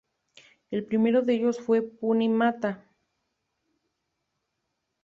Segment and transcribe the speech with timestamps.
[0.71, 2.83] El primero de ellos fue Puni-mata.